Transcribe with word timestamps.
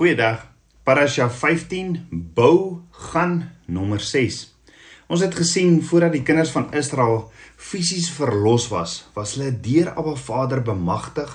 Goeiedag. 0.00 0.46
Parasha 0.80 1.26
15 1.28 2.06
bou 2.08 2.80
gaan 2.90 3.34
nommer 3.68 4.00
6. 4.00 4.36
Ons 5.12 5.20
het 5.20 5.34
gesien 5.36 5.74
voordat 5.84 6.14
die 6.14 6.22
kinders 6.24 6.54
van 6.54 6.70
Israel 6.72 7.26
fisies 7.60 8.06
verlos 8.16 8.70
was, 8.72 8.94
was 9.12 9.34
hulle 9.36 9.50
deur 9.60 9.90
Abba 9.92 10.14
Vader 10.16 10.62
bemagtig 10.64 11.34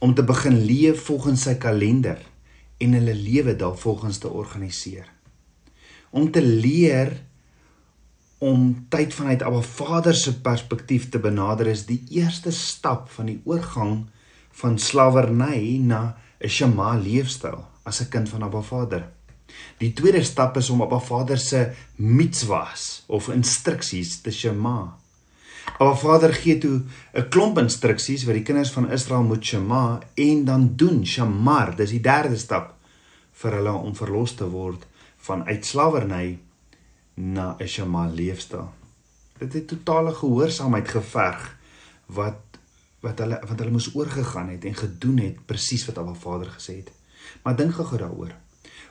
om 0.00 0.14
te 0.16 0.24
begin 0.24 0.56
leef 0.64 1.02
volgens 1.10 1.44
sy 1.44 1.58
kalender 1.60 2.22
en 2.80 2.96
hulle 2.96 3.12
lewe 3.18 3.52
daarvolgens 3.60 4.22
te 4.22 4.32
organiseer. 4.32 5.04
Om 6.08 6.30
te 6.32 6.40
leer 6.40 7.18
om 8.40 8.70
tyd 8.88 9.12
vanuit 9.12 9.44
Abba 9.44 9.60
Vader 9.74 10.16
se 10.16 10.38
perspektief 10.40 11.10
te 11.12 11.20
benader 11.20 11.68
is 11.68 11.84
die 11.90 12.00
eerste 12.08 12.48
stap 12.48 13.12
van 13.18 13.28
die 13.28 13.42
oorgang 13.44 14.06
van 14.62 14.80
slawerny 14.80 15.76
na 15.84 16.16
'n 16.40 16.48
Shema 16.48 16.94
leefstyl 16.96 17.68
as 17.82 18.00
'n 18.00 18.08
kind 18.08 18.28
van 18.28 18.42
Abba 18.42 18.60
Vader. 18.60 19.08
Die 19.78 19.92
tweede 19.92 20.22
stap 20.22 20.56
is 20.56 20.70
om 20.70 20.82
Abba 20.82 20.98
Vader 21.00 21.38
se 21.38 21.72
mitzvahs 21.96 23.04
of 23.06 23.28
instruksies 23.28 24.20
te 24.20 24.30
shema. 24.30 24.96
Abba 25.78 25.94
Vader 25.96 26.34
gee 26.34 26.58
toe 26.58 26.82
'n 27.14 27.28
klomp 27.28 27.58
instruksies 27.58 28.24
wat 28.24 28.34
die 28.34 28.42
kinders 28.42 28.72
van 28.72 28.90
Israel 28.90 29.22
moet 29.22 29.44
shema 29.44 30.00
en 30.14 30.44
dan 30.44 30.72
doen 30.76 31.06
shamar. 31.06 31.76
Dis 31.76 31.90
die 31.90 32.00
derde 32.00 32.36
stap 32.36 32.74
vir 33.32 33.52
hulle 33.52 33.72
om 33.72 33.94
verlos 33.96 34.34
te 34.34 34.48
word 34.50 34.86
van 35.18 35.44
uitslawerny 35.44 36.38
na 37.14 37.56
'n 37.58 37.66
shema 37.66 38.06
leefstyl. 38.06 38.68
Dit 39.38 39.52
het 39.52 39.68
totale 39.68 40.14
gehoorsaamheid 40.14 40.88
geverg 40.88 41.56
wat 42.06 42.40
wat 43.00 43.18
hulle 43.18 43.40
wat 43.48 43.58
hulle 43.58 43.70
moes 43.70 43.94
oorgegaan 43.94 44.48
het 44.48 44.64
en 44.64 44.74
gedoen 44.74 45.18
het 45.18 45.46
presies 45.46 45.86
wat 45.86 45.98
Abba 45.98 46.14
Vader 46.14 46.50
gesê 46.56 46.76
het. 46.76 46.90
Maar 47.42 47.56
dink 47.56 47.74
gou 47.74 47.98
daaroor. 47.98 48.34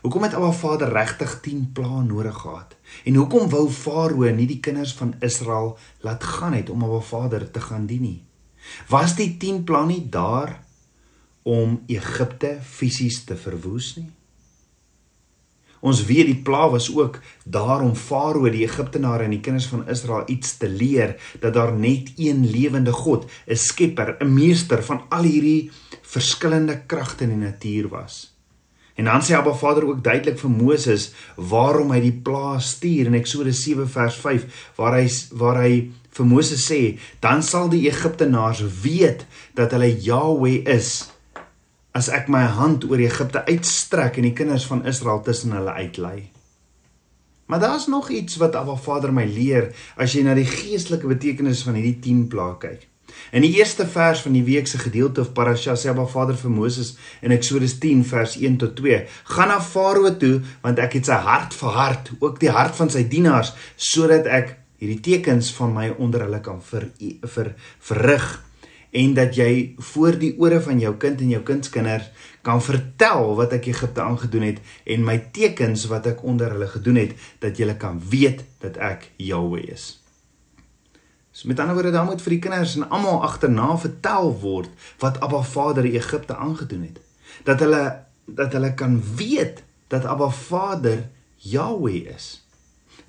Hoekom 0.01 0.23
het 0.23 0.33
Abba 0.33 0.51
Vader 0.51 0.91
regtig 0.91 1.39
10 1.41 1.71
plaae 1.73 2.03
nodig 2.03 2.35
gehad? 2.35 2.75
En 3.03 3.15
hoekom 3.15 3.49
wou 3.49 3.69
Farao 3.69 4.31
nie 4.31 4.47
die 4.47 4.59
kinders 4.59 4.93
van 4.93 5.13
Israel 5.19 5.77
laat 5.99 6.23
gaan 6.23 6.53
het 6.53 6.69
om 6.69 6.83
Abba 6.83 6.99
Vader 6.99 7.51
te 7.51 7.61
gaan 7.61 7.85
dien 7.85 8.01
nie? 8.01 8.23
Was 8.87 9.15
die 9.15 9.37
10 9.37 9.63
plaae 9.63 9.85
nie 9.85 10.09
daar 10.09 10.63
om 11.43 11.81
Egipte 11.87 12.57
fisies 12.63 13.23
te 13.23 13.35
verwoes 13.35 13.95
nie? 13.95 14.11
Ons 15.79 16.03
weet 16.05 16.27
die 16.27 16.41
pla 16.43 16.67
was 16.69 16.89
ook 16.95 17.19
daar 17.45 17.81
om 17.81 17.95
Farao 17.95 18.49
die 18.51 18.65
Egiptenare 18.65 19.23
en 19.23 19.35
die 19.35 19.43
kinders 19.43 19.69
van 19.71 19.87
Israel 19.87 20.23
iets 20.27 20.57
te 20.57 20.69
leer 20.69 21.15
dat 21.39 21.53
daar 21.53 21.71
net 21.73 22.11
een 22.17 22.43
lewende 22.51 22.91
God, 22.91 23.29
'n 23.47 23.55
skepper, 23.55 24.17
'n 24.19 24.33
meester 24.33 24.83
van 24.83 25.01
al 25.09 25.23
hierdie 25.23 25.71
verskillende 26.01 26.81
kragte 26.85 27.23
in 27.23 27.29
die 27.29 27.45
natuur 27.47 27.87
was. 27.89 28.33
En 28.95 29.05
dan 29.05 29.21
sê 29.21 29.33
Abba 29.33 29.53
Vader 29.53 29.87
ook 29.87 30.03
duidelik 30.03 30.39
vir 30.39 30.49
Moses 30.49 31.13
waarom 31.35 31.91
hy 31.91 32.01
die 32.03 32.19
plaas 32.23 32.73
stuur 32.75 33.05
in 33.05 33.13
Eksodus 33.13 33.63
7 33.63 33.87
vers 33.87 34.15
5 34.15 34.73
waar 34.75 34.97
hy 34.97 35.05
waar 35.31 35.61
hy 35.61 35.91
vir 36.17 36.25
Moses 36.25 36.65
sê 36.71 36.99
dan 37.23 37.43
sal 37.43 37.69
die 37.71 37.85
Egiptenaars 37.87 38.59
weet 38.83 39.25
dat 39.55 39.71
hulle 39.71 40.01
Jahweh 40.03 40.67
is 40.67 41.11
as 41.95 42.09
ek 42.13 42.27
my 42.29 42.43
hand 42.57 42.85
oor 42.89 43.01
Egipte 43.01 43.45
uitstrek 43.47 44.19
en 44.19 44.27
die 44.29 44.35
kinders 44.37 44.67
van 44.69 44.85
Israel 44.89 45.23
tussen 45.25 45.55
hulle 45.57 45.73
uitlei. 45.73 46.29
Maar 47.49 47.59
daar's 47.59 47.87
nog 47.87 48.09
iets 48.09 48.37
wat 48.37 48.55
Abba 48.55 48.75
Vader 48.75 49.13
my 49.13 49.25
leer 49.25 49.71
as 49.97 50.13
jy 50.13 50.21
na 50.23 50.35
die 50.37 50.45
geestelike 50.45 51.09
betekenis 51.09 51.63
van 51.65 51.79
hierdie 51.79 51.97
10 52.03 52.27
plaae 52.29 52.57
kyk. 52.61 52.85
In 53.33 53.41
die 53.41 53.55
eerste 53.57 53.87
vers 53.89 54.21
van 54.21 54.35
die 54.37 54.43
week 54.45 54.67
se 54.69 54.77
gedeelte 54.77 55.23
of 55.25 55.31
parasha 55.33 55.73
sê 55.73 55.89
Abba 55.89 56.05
Vader 56.05 56.37
vir 56.37 56.53
Moses 56.53 56.93
in 57.25 57.33
Eksodus 57.33 57.79
10 57.81 58.03
vers 58.05 58.35
1 58.37 58.59
tot 58.61 58.75
2: 58.77 59.01
"Gaan 59.33 59.49
na 59.49 59.57
Farao 59.61 60.13
toe, 60.17 60.41
want 60.61 60.79
ek 60.79 60.93
het 60.93 61.09
sy 61.09 61.17
hart 61.25 61.53
verhard, 61.53 62.11
ook 62.19 62.39
die 62.39 62.53
hart 62.53 62.75
van 62.75 62.89
sy 62.89 63.07
dienaars, 63.07 63.53
sodat 63.75 64.29
ek 64.29 64.57
hierdie 64.77 65.01
tekens 65.01 65.49
van 65.57 65.73
my 65.73 65.89
onder 65.97 66.21
hulle 66.27 66.39
kan 66.41 66.61
ver, 66.61 66.87
ver 67.23 67.55
verrig 67.79 68.29
en 68.91 69.13
dat 69.13 69.35
jy 69.35 69.75
voor 69.77 70.17
die 70.17 70.33
ore 70.41 70.61
van 70.61 70.79
jou 70.79 70.95
kind 70.97 71.21
en 71.21 71.29
jou 71.29 71.41
kindskinders 71.45 72.09
kan 72.41 72.61
vertel 72.63 73.35
wat 73.37 73.53
ek 73.53 73.69
Egipte 73.69 74.01
aangedoen 74.01 74.47
het 74.47 74.59
en 74.85 75.05
my 75.05 75.17
tekens 75.35 75.85
wat 75.91 76.09
ek 76.09 76.23
onder 76.23 76.51
hulle 76.55 76.67
gedoen 76.67 76.97
het, 77.03 77.13
dat 77.39 77.57
jy 77.57 77.73
kan 77.77 78.01
weet 78.09 78.43
dat 78.63 78.77
ek 78.77 79.11
Jahweh 79.17 79.69
is." 79.69 79.99
So 81.31 81.47
met 81.47 81.59
ander 81.59 81.73
woorde, 81.73 81.91
dan 81.91 82.05
moet 82.05 82.21
vir 82.21 82.33
die 82.35 82.41
kinders 82.43 82.75
en 82.75 82.89
almal 82.89 83.21
agterna 83.23 83.77
vertel 83.77 84.33
word 84.41 84.69
wat 84.99 85.21
Abba 85.23 85.41
Vader 85.41 85.85
Egipte 85.85 86.35
aangedoen 86.35 86.81
het. 86.89 86.99
Dat 87.47 87.59
hulle 87.63 87.83
dat 88.25 88.53
hulle 88.53 88.73
kan 88.73 88.99
weet 89.15 89.63
dat 89.87 90.05
Abba 90.05 90.29
Vader 90.29 91.09
Jahweh 91.35 92.09
is. 92.15 92.48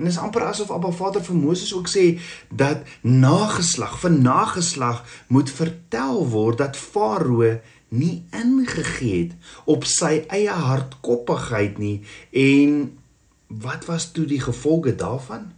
En 0.00 0.06
dit 0.06 0.14
is 0.14 0.18
amper 0.18 0.46
asof 0.48 0.70
Abba 0.72 0.90
Vader 0.96 1.20
vir 1.20 1.36
Moses 1.36 1.74
ook 1.76 1.88
sê 1.92 2.04
dat 2.48 2.86
nageslag 3.04 3.98
vir 4.00 4.14
nageslag 4.16 5.02
moet 5.28 5.52
vertel 5.52 6.22
word 6.32 6.62
dat 6.62 6.80
Farao 6.80 7.58
nie 7.92 8.22
ingegee 8.32 9.26
het 9.26 9.60
op 9.68 9.84
sy 9.84 10.22
eie 10.32 10.56
hardkoppigheid 10.56 11.76
nie 11.82 11.98
en 12.32 12.80
wat 13.60 13.84
was 13.92 14.08
toe 14.16 14.24
die 14.24 14.40
gevolge 14.40 14.96
daarvan? 14.96 15.50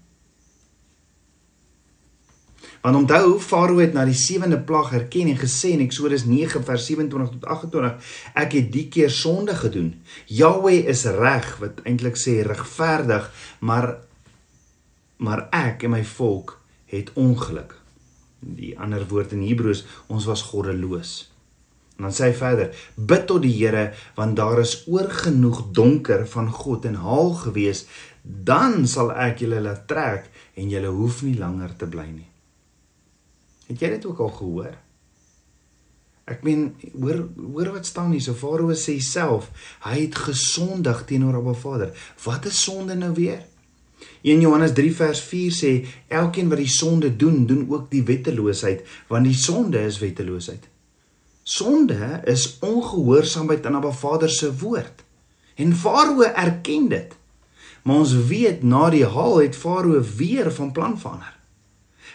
Want 2.82 2.97
onthou 3.04 3.38
Farao 3.38 3.78
het 3.78 3.94
na 3.94 4.03
die 4.10 4.19
sewende 4.19 4.59
plag 4.59 4.91
herken 4.91 5.30
en 5.30 5.38
gesê 5.38 5.76
in 5.76 5.86
Eksodus 5.86 6.26
9 6.26 6.66
vers 6.66 6.91
27 6.91 7.36
tot 7.38 7.50
28 7.60 8.14
ek 8.34 8.59
het 8.59 8.72
die 8.74 8.88
keer 8.91 9.10
sonde 9.22 9.54
gedoen. 9.54 9.92
Jahweh 10.26 10.80
is 10.91 11.06
reg 11.06 11.60
wat 11.62 11.84
eintlik 11.86 12.19
sê 12.19 12.41
regverdig, 12.42 13.30
maar 13.60 14.00
maar 15.22 15.47
ek 15.55 15.87
en 15.87 15.94
my 15.94 16.03
volk 16.16 16.56
het 16.91 17.12
ongeluk. 17.19 17.77
Die 18.43 18.75
ander 18.78 19.05
woord 19.09 19.37
in 19.37 19.44
Hebreëus 19.47 19.84
ons 20.10 20.27
was 20.27 20.43
goddeloos. 20.50 21.12
En 21.97 22.09
dan 22.09 22.15
sê 22.16 22.31
hy 22.31 22.37
verder: 22.37 22.72
Bid 22.97 23.28
tot 23.31 23.44
die 23.44 23.55
Here 23.55 23.93
want 24.16 24.37
daar 24.41 24.62
is 24.65 24.81
oorgenoeg 24.91 25.69
donker 25.77 26.27
van 26.27 26.50
God 26.50 26.88
en 26.91 26.99
haal 27.05 27.34
gewees, 27.44 27.84
dan 28.22 28.87
sal 28.91 29.12
ek 29.15 29.44
julle 29.44 29.62
laat 29.62 29.87
trek 29.91 30.31
en 30.59 30.71
julle 30.72 30.91
hoef 30.91 31.22
nie 31.27 31.37
langer 31.39 31.77
te 31.78 31.87
bly 31.91 32.09
nie. 32.10 32.28
Het 33.69 33.84
jy 33.84 33.93
dit 33.94 34.09
ook 34.10 34.25
al 34.27 34.34
gehoor? 34.41 34.75
Ek 36.33 36.43
meen, 36.47 36.69
hoor 36.94 37.25
hoor 37.37 37.72
wat 37.77 37.87
staan 37.87 38.12
hier. 38.15 38.22
So 38.22 38.34
Farao 38.39 38.75
sê 38.78 38.99
self, 39.03 39.50
hy 39.87 39.97
het 40.04 40.19
gesondig 40.27 41.06
teenoor 41.06 41.41
Abba 41.41 41.54
Vader. 41.59 41.94
Wat 42.25 42.47
is 42.50 42.62
sonde 42.62 42.99
nou 42.99 43.12
weer? 43.16 43.43
1 44.22 44.40
Johannes 44.40 44.72
3 44.72 44.92
vers 44.94 45.20
4 45.20 45.54
sê 45.56 45.72
elkeen 46.08 46.50
wat 46.52 46.60
die 46.62 46.70
sonde 46.70 47.10
doen, 47.16 47.46
doen 47.46 47.66
ook 47.70 47.90
die 47.90 48.04
wetteloosheid, 48.06 48.84
want 49.08 49.26
die 49.26 49.36
sonde 49.36 49.82
is 49.82 49.98
wetteloosheid. 50.02 50.68
Sonde 51.42 52.20
is 52.30 52.58
ongehoorsaamheid 52.62 53.66
aan 53.66 53.80
Abba 53.80 53.91
Vader 53.91 54.30
se 54.30 54.52
woord. 54.58 55.02
En 55.54 55.74
Farao 55.74 56.22
erken 56.22 56.88
dit. 56.88 57.16
Maar 57.82 57.96
ons 57.96 58.14
weet 58.14 58.62
na 58.62 58.88
die 58.94 59.06
haal 59.06 59.41
het 59.42 59.58
Farao 59.58 60.02
weer 60.16 60.52
van 60.54 60.72
plan 60.72 60.98
verander. 60.98 61.34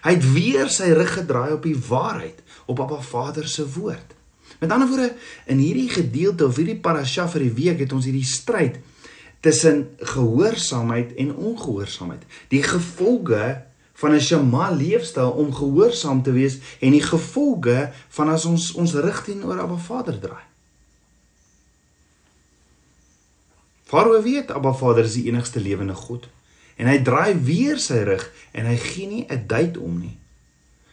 Hy 0.06 0.14
het 0.16 0.28
weer 0.32 0.70
sy 0.72 0.94
rug 0.96 1.12
gedraai 1.18 1.58
op 1.58 1.66
die 1.66 1.76
waarheid, 1.90 2.40
op 2.72 2.80
Abba 2.80 3.02
Vader 3.04 3.48
se 3.48 3.66
woord. 3.76 4.16
Met 4.62 4.72
ander 4.72 4.88
woorde, 4.88 5.12
in 5.46 5.60
hierdie 5.60 5.90
gedeelte 5.92 6.48
of 6.48 6.56
hierdie 6.56 6.80
parasha 6.80 7.28
vir 7.30 7.50
die 7.50 7.56
week 7.58 7.84
het 7.84 7.94
ons 7.94 8.08
hierdie 8.08 8.26
stryd 8.26 8.80
tussen 9.40 9.96
gehoorsaamheid 9.98 11.14
en 11.14 11.36
ongehoorsaamheid. 11.36 12.24
Die 12.48 12.64
gevolge 12.64 13.66
van 13.94 14.14
'n 14.14 14.20
shema 14.20 14.72
leefstyl 14.72 15.32
om 15.32 15.54
gehoorsaam 15.54 16.24
te 16.24 16.32
wees 16.32 16.58
en 16.80 16.92
die 16.92 17.04
gevolge 17.04 17.92
van 18.08 18.30
as 18.30 18.46
ons 18.46 18.72
ons 18.72 18.94
rug 18.94 19.24
teenoor 19.24 19.60
Abba 19.60 19.78
Vader 19.78 20.20
draai. 20.20 20.46
Farao 23.84 24.22
weet 24.22 24.52
Abba 24.52 24.74
Vader 24.74 25.04
is 25.04 25.14
die 25.14 25.26
enigste 25.26 25.60
lewende 25.60 25.94
God 25.94 26.28
en 26.76 26.88
hy 26.88 27.02
draai 27.02 27.40
weer 27.42 27.80
sy 27.82 28.04
rug 28.06 28.32
en 28.52 28.66
hy 28.66 28.78
gee 28.78 29.08
nie 29.08 29.26
'n 29.30 29.44
duit 29.48 29.78
om 29.78 30.00
nie. 30.00 30.18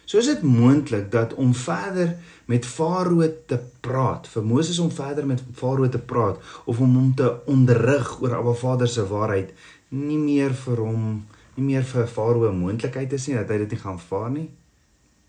So 0.05 0.19
is 0.19 0.27
dit 0.27 0.43
moontlik 0.43 1.11
dat 1.11 1.35
om 1.35 1.55
verder 1.55 2.17
met 2.51 2.67
Farao 2.67 3.27
te 3.47 3.59
praat, 3.81 4.27
vir 4.29 4.45
Moses 4.45 4.79
om 4.79 4.91
verder 4.93 5.27
met 5.27 5.43
Farao 5.57 5.89
te 5.89 5.99
praat 5.99 6.41
of 6.65 6.81
om 6.81 6.97
hom 6.97 7.15
te 7.17 7.31
onderrig 7.51 8.21
oor 8.21 8.37
Abba 8.37 8.53
Vader 8.53 8.89
se 8.89 9.07
waarheid 9.09 9.55
nie 9.89 10.19
meer 10.19 10.55
vir 10.65 10.83
hom 10.83 11.25
nie 11.55 11.65
meer 11.65 11.85
vir 11.87 12.07
Farao 12.07 12.51
'n 12.51 12.59
moontlikheid 12.59 13.13
is 13.13 13.27
nie 13.29 13.37
dat 13.37 13.49
hy 13.49 13.59
dit 13.59 13.71
nie 13.71 13.81
gaan 13.81 13.99
vaar 13.99 14.31
nie. 14.31 14.51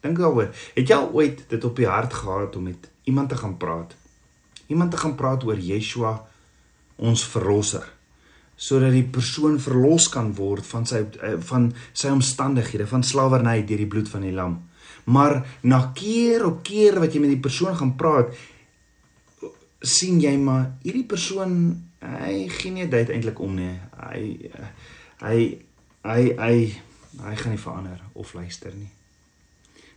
Dink 0.02 0.18
daaroor. 0.18 0.50
Het 0.76 0.88
jy 0.90 0.96
al 0.96 1.12
ooit 1.14 1.50
dit 1.50 1.64
op 1.64 1.76
die 1.76 1.88
hart 1.88 2.14
gehad 2.14 2.56
om 2.56 2.64
met 2.64 2.90
iemand 3.04 3.30
te 3.30 3.36
gaan 3.36 3.58
praat? 3.58 3.96
Iemand 4.68 4.92
te 4.92 4.98
gaan 4.98 5.16
praat 5.16 5.44
oor 5.44 5.58
Yeshua, 5.58 6.28
ons 6.96 7.26
verlosser 7.26 7.94
sodat 8.56 8.94
die 8.96 9.04
persoon 9.04 9.58
verlos 9.60 10.08
kan 10.12 10.32
word 10.38 10.66
van 10.66 10.86
sy 10.88 11.02
eh, 11.20 11.36
van 11.50 11.74
sy 11.92 12.08
omstandighede 12.16 12.88
van 12.88 13.04
slawerny 13.04 13.66
deur 13.68 13.84
die 13.84 13.90
bloed 13.92 14.10
van 14.10 14.24
die 14.24 14.32
lam. 14.32 14.62
Maar 15.06 15.42
na 15.62 15.92
keer 15.94 16.46
op 16.46 16.63
keer 16.66 17.00
wat 17.00 17.13
jy 17.13 17.22
met 17.22 17.34
die 17.36 17.42
persoon 17.42 17.75
gaan 17.78 17.96
praat, 17.96 18.34
sien 19.86 20.18
jy 20.22 20.34
maar 20.42 20.72
hierdie 20.81 21.06
persoon 21.06 21.54
hy 22.06 22.46
gee 22.50 22.74
nie 22.74 22.88
dit 22.90 23.10
eintlik 23.13 23.40
om 23.42 23.56
nie. 23.57 23.74
Hy 24.02 24.52
hy 25.22 25.38
hy 26.06 26.22
hy 26.40 26.56
hy 27.16 27.36
gaan 27.40 27.54
nie 27.54 27.62
verander 27.62 28.02
of 28.13 28.34
luister 28.38 28.74
nie. 28.75 28.90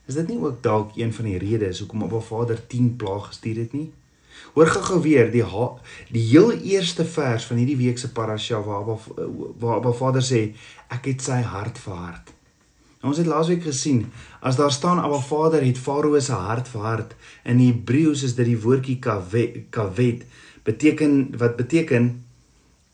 Is 0.08 0.16
dit 0.16 0.28
nie 0.30 0.38
ook 0.40 0.62
dalk 0.64 0.96
een 0.96 1.12
van 1.12 1.28
die 1.28 1.38
redes 1.40 1.82
hoekom 1.82 2.06
Abba 2.06 2.20
Vader 2.24 2.60
10 2.66 2.94
plaag 2.96 3.26
gestuur 3.32 3.64
het 3.64 3.74
nie? 3.76 3.90
Hoor 4.54 4.70
gou-gou 4.70 5.00
weer 5.02 5.30
die 5.32 5.44
die 6.12 6.24
heel 6.30 6.52
eerste 6.52 7.04
vers 7.04 7.44
van 7.44 7.60
hierdie 7.60 7.76
week 7.76 7.98
se 7.98 8.12
parasha 8.12 8.60
waar 8.62 8.80
Abba 8.80 8.96
waar 9.58 9.76
Abba 9.76 9.92
Vader 9.92 10.24
sê 10.24 10.54
ek 10.88 11.10
het 11.12 11.22
sy 11.22 11.42
hart 11.42 11.78
verhard. 11.78 12.32
Nou, 12.98 13.12
ons 13.12 13.18
het 13.20 13.28
laasweek 13.30 13.62
gesien 13.62 14.06
as 14.42 14.56
daar 14.58 14.72
staan 14.74 14.98
Abba 14.98 15.20
Vader 15.22 15.62
het 15.62 15.78
Farao 15.78 16.18
se 16.20 16.32
hart 16.32 16.68
verhard 16.68 17.14
in 17.44 17.60
Hebreëus 17.62 18.24
is 18.26 18.34
dit 18.34 18.46
die 18.46 18.58
woordjie 18.58 18.98
kavet, 18.98 20.24
beteken 20.66 21.14
wat 21.38 21.56
beteken 21.56 22.24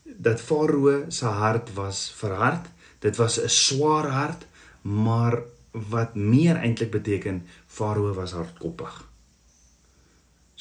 dat 0.03 0.41
Farao 0.41 1.09
se 1.09 1.25
hart 1.25 1.73
was 1.73 2.13
verhard. 2.17 2.69
Dit 2.99 3.17
was 3.17 3.39
'n 3.41 3.49
swaar 3.49 4.07
hart, 4.07 4.45
maar 4.81 5.41
wat 5.71 6.15
meer 6.15 6.55
eintlik 6.55 6.91
beteken 6.91 7.43
Farao 7.67 8.13
was 8.13 8.31
hardkoppig. 8.31 9.04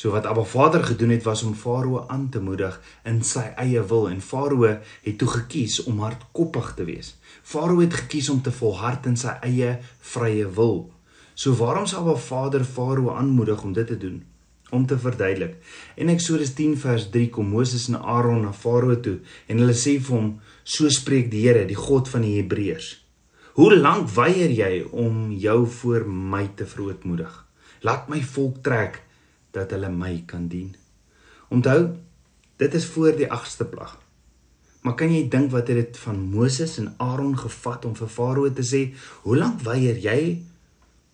So 0.05 0.11
wat 0.12 0.27
Abba 0.27 0.43
Vader 0.45 0.85
gedoen 0.85 1.09
het 1.09 1.23
was 1.23 1.43
om 1.43 1.55
Farao 1.55 2.05
aan 2.06 2.29
te 2.29 2.41
moedig 2.41 2.75
in 3.09 3.23
sy 3.25 3.47
eie 3.56 3.81
wil 3.89 4.11
en 4.11 4.19
Farao 4.21 4.67
het 4.69 5.15
toe 5.17 5.29
gekies 5.33 5.79
om 5.89 6.03
hardkoppig 6.05 6.67
te 6.77 6.85
wees. 6.85 7.15
Farao 7.41 7.81
het 7.81 7.95
gekies 8.03 8.29
om 8.29 8.43
te 8.45 8.53
volhard 8.53 9.06
in 9.09 9.17
sy 9.17 9.33
eie 9.49 9.71
vrye 10.11 10.51
wil. 10.59 10.75
So 11.33 11.56
waarom 11.56 11.87
sou 11.89 12.03
Abba 12.03 12.19
Vader 12.21 12.67
Farao 12.69 13.15
aanmoedig 13.15 13.62
om 13.65 13.73
dit 13.73 13.87
te 13.89 13.97
doen? 14.03 14.19
Om 14.69 14.85
te 14.87 14.99
verduidelik. 14.99 15.56
In 15.97 16.12
Eksodus 16.12 16.53
10 16.53 16.77
vers 16.85 17.09
3 17.17 17.31
kom 17.39 17.49
Moses 17.49 17.89
en 17.89 17.97
Aaron 17.97 18.45
na 18.45 18.53
Farao 18.53 18.99
toe 19.01 19.23
en 19.49 19.65
hulle 19.65 19.79
sê 19.87 19.97
vir 19.97 20.19
hom: 20.19 20.29
"So 20.65 20.93
spreek 20.93 21.31
die 21.33 21.47
Here, 21.47 21.65
die 21.65 21.81
God 21.81 22.12
van 22.12 22.29
die 22.29 22.35
Hebreërs. 22.43 22.91
Hoe 23.56 23.73
lank 23.73 24.12
weier 24.21 24.53
jy 24.53 24.85
om 24.93 25.33
jou 25.33 25.65
voor 25.81 26.05
my 26.05 26.51
te 26.55 26.69
verootmoedig? 26.69 27.45
Laat 27.81 28.12
my 28.12 28.21
volk 28.21 28.61
trek 28.61 29.04
dat 29.55 29.71
hulle 29.75 29.91
my 29.91 30.23
kan 30.27 30.49
dien. 30.51 30.75
Onthou, 31.55 31.95
dit 32.59 32.75
is 32.75 32.87
voor 32.87 33.15
die 33.17 33.31
8ste 33.31 33.67
plag. 33.71 33.95
Maar 34.85 34.97
kan 35.01 35.12
jy 35.15 35.23
dink 35.33 35.53
wat 35.55 35.71
het 35.73 35.79
dit 35.81 35.99
van 36.03 36.19
Moses 36.35 36.77
en 36.83 36.93
Aaron 37.01 37.37
gevat 37.39 37.87
om 37.89 37.95
vir 37.97 38.11
Farao 38.11 38.53
te 38.53 38.65
sê, 38.67 38.83
"Hoe 39.23 39.37
lank 39.37 39.61
weier 39.61 39.97
jy 39.97 40.43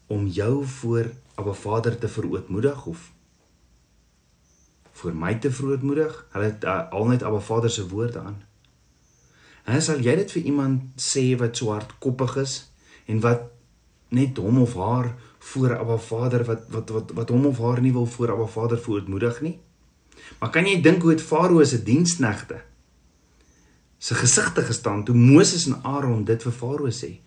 om 0.06 0.26
jou 0.26 0.64
voor 0.64 1.12
Abba 1.34 1.52
Vader 1.52 1.98
te 1.98 2.08
verootmoedig 2.08 2.86
of 2.86 3.12
vir 4.92 5.14
my 5.14 5.34
te 5.34 5.52
verootmoedig?" 5.52 6.26
Hulle 6.32 6.44
het 6.44 6.64
uh, 6.64 6.90
al 6.90 7.06
net 7.06 7.22
Abba 7.22 7.38
Vader 7.38 7.70
se 7.70 7.88
woorde 7.88 8.18
aan. 8.18 8.42
En 9.64 9.82
sal 9.82 10.00
jy 10.00 10.16
dit 10.16 10.32
vir 10.32 10.42
iemand 10.42 10.82
sê 10.96 11.36
wat 11.38 11.56
so 11.56 11.70
hardkoppig 11.70 12.36
is 12.36 12.72
en 13.06 13.20
wat 13.20 13.42
net 14.08 14.36
hom 14.36 14.60
of 14.62 14.74
haar 14.74 15.14
voor 15.40 15.78
Abba 15.78 15.96
Vader 15.96 16.44
wat 16.44 16.68
wat 16.68 16.90
wat 16.90 17.12
wat 17.16 17.28
hom 17.28 17.46
of 17.46 17.58
haar 17.58 17.80
nie 17.80 17.92
wil 17.92 18.06
voor 18.06 18.32
Abba 18.32 18.46
Vader 18.46 18.78
voorootmoedig 18.78 19.40
nie. 19.40 19.56
Maar 20.38 20.50
kan 20.50 20.66
jy 20.68 20.80
dink 20.84 21.02
hoe 21.02 21.14
het 21.14 21.24
Farao 21.24 21.64
se 21.64 21.82
diensknegte 21.82 22.62
se 24.00 24.14
gesigte 24.14 24.62
gestaan 24.64 25.04
toe 25.04 25.14
Moses 25.14 25.66
en 25.66 25.80
Aaron 25.84 26.24
dit 26.24 26.42
vir 26.42 26.52
Farao 26.52 26.88
sê? 26.88 27.18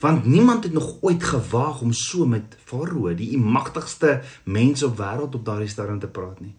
Want 0.00 0.24
niemand 0.24 0.64
het 0.64 0.72
nog 0.72 0.96
ooit 1.00 1.24
gewaag 1.24 1.80
om 1.80 1.92
so 1.92 2.26
met 2.26 2.56
Farao, 2.64 3.14
die 3.14 3.38
magtigste 3.38 4.20
mens 4.44 4.82
op 4.82 4.98
wêreld 4.98 5.34
op 5.34 5.44
daardie 5.44 5.68
stadium 5.68 5.98
te 5.98 6.06
praat 6.06 6.40
nie. 6.40 6.54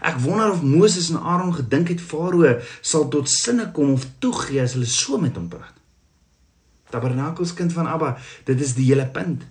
Ek 0.00 0.18
wonder 0.24 0.50
of 0.50 0.62
Moses 0.62 1.10
en 1.10 1.20
Aaron 1.20 1.54
gedink 1.54 1.92
het 1.92 2.00
Farao 2.00 2.58
sal 2.80 3.08
tot 3.08 3.30
sinne 3.30 3.70
kom 3.72 3.92
of 3.94 4.06
toegee 4.18 4.62
as 4.62 4.74
hulle 4.78 4.88
so 4.90 5.18
met 5.20 5.36
hom 5.36 5.48
praat. 5.48 5.74
Tabernakels 6.90 7.54
kind 7.54 7.72
van 7.74 7.90
Abba, 7.90 8.14
dit 8.46 8.60
is 8.60 8.74
die 8.78 8.86
hele 8.92 9.06
punt. 9.10 9.42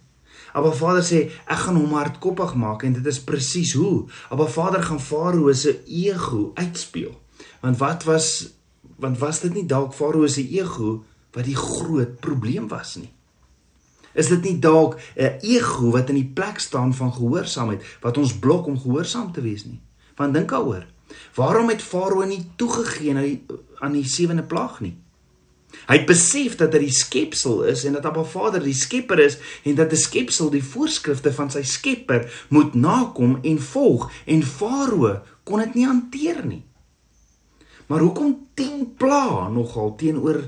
Abba 0.53 0.71
Vader 0.71 1.03
sê 1.03 1.19
ek 1.49 1.63
gaan 1.65 1.79
hom 1.81 1.95
hardkoppig 1.97 2.53
maak 2.55 2.85
en 2.85 2.93
dit 2.93 3.07
is 3.09 3.21
presies 3.25 3.73
hoe. 3.73 4.05
Abba 4.29 4.45
Vader 4.45 4.83
gaan 4.85 5.01
Farao 5.01 5.53
se 5.53 5.79
ego 5.85 6.51
uitspeel. 6.53 7.13
Want 7.61 7.77
wat 7.81 8.05
was 8.09 8.53
want 9.01 9.17
was 9.19 9.41
dit 9.41 9.53
nie 9.53 9.65
dalk 9.65 9.95
Farao 9.97 10.27
se 10.27 10.45
ego 10.45 11.03
wat 11.33 11.45
die 11.49 11.57
groot 11.57 12.19
probleem 12.21 12.67
was 12.69 12.95
nie? 13.01 13.09
Is 14.13 14.29
dit 14.29 14.43
nie 14.45 14.59
dalk 14.61 14.99
'n 15.17 15.39
ego 15.41 15.91
wat 15.91 16.09
in 16.09 16.21
die 16.21 16.31
plek 16.33 16.59
staan 16.59 16.93
van 16.93 17.13
gehoorsaamheid 17.13 17.81
wat 18.01 18.17
ons 18.17 18.37
blok 18.37 18.65
om 18.67 18.79
gehoorsaam 18.79 19.31
te 19.31 19.41
wees 19.41 19.65
nie? 19.65 19.81
Want 20.15 20.33
dink 20.33 20.49
daaroor. 20.49 20.85
Waarom 21.35 21.69
het 21.69 21.81
Farao 21.81 22.23
nie 22.23 22.51
toegegee 22.55 23.15
aan 23.15 23.21
die 23.21 23.45
aan 23.79 23.91
die 23.91 24.07
sewende 24.07 24.43
plaag 24.43 24.79
nie? 24.79 25.02
Hy 25.87 25.97
het 25.97 26.07
besef 26.07 26.55
dat 26.55 26.73
hy 26.73 26.85
die 26.85 26.95
skepsel 26.95 27.63
is 27.67 27.83
en 27.87 27.97
dat 27.97 28.05
Abba 28.05 28.23
Vader 28.23 28.63
die 28.63 28.75
skepper 28.77 29.19
is 29.19 29.37
en 29.67 29.75
dat 29.75 29.91
'n 29.91 29.99
skepsel 29.99 30.49
die 30.49 30.63
voorskrifte 30.63 31.33
van 31.33 31.51
sy 31.51 31.63
skepper 31.63 32.31
moet 32.49 32.73
nakom 32.73 33.39
en 33.43 33.59
volg 33.59 34.11
en 34.25 34.43
Farao 34.43 35.21
kon 35.43 35.59
dit 35.59 35.73
nie 35.75 35.85
hanteer 35.85 36.45
nie. 36.45 36.63
Maar 37.87 37.99
hoekom 37.99 38.47
10 38.53 38.93
pla 38.97 39.49
nogal 39.49 39.95
teenoor 39.95 40.47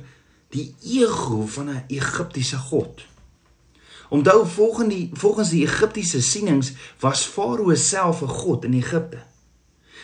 die 0.50 0.76
ego 0.82 1.46
van 1.48 1.70
'n 1.70 1.84
Egiptiese 1.88 2.58
god? 2.58 3.06
Onthou 4.10 4.46
volgens 4.48 4.90
die 4.90 5.10
volgens 5.14 5.50
die 5.50 5.64
Egiptiese 5.64 6.22
sienings 6.22 6.74
was 7.00 7.26
Farao 7.26 7.76
self 7.76 8.22
'n 8.22 8.28
god 8.28 8.64
in 8.64 8.74
Egipte. 8.74 9.35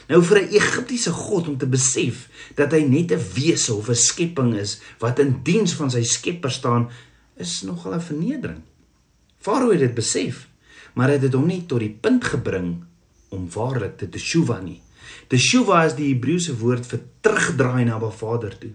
Nou 0.08 0.22
vir 0.24 0.38
'n 0.42 0.54
Egiptiese 0.54 1.12
god 1.12 1.48
om 1.48 1.58
te 1.58 1.68
besef 1.68 2.30
dat 2.56 2.72
hy 2.72 2.82
net 2.82 3.12
'n 3.12 3.26
wese 3.34 3.74
of 3.74 3.90
'n 3.90 3.96
skepping 3.96 4.56
is 4.56 4.82
wat 5.00 5.20
in 5.20 5.40
diens 5.44 5.74
van 5.74 5.92
sy 5.92 6.04
Skepper 6.04 6.52
staan, 6.52 6.90
is 7.38 7.62
nogal 7.62 7.94
'n 7.94 8.02
vernedering. 8.02 8.62
Farao 9.38 9.72
het 9.72 9.80
dit 9.80 9.94
besef, 9.94 10.48
maar 10.94 11.08
dit 11.08 11.22
het 11.22 11.34
hom 11.34 11.48
nie 11.48 11.66
tot 11.66 11.80
die 11.80 11.98
punt 12.02 12.24
gebring 12.24 12.84
om 13.30 13.50
waarlik 13.50 13.98
te 13.98 14.10
teshuva 14.10 14.60
nie. 14.62 14.82
Teshuva 15.28 15.86
is 15.86 15.96
die 15.96 16.14
Hebreëse 16.14 16.58
woord 16.58 16.86
vir 16.86 17.02
terugdraai 17.22 17.86
na 17.86 17.98
Ba 18.00 18.10
Vader 18.10 18.58
toe. 18.58 18.74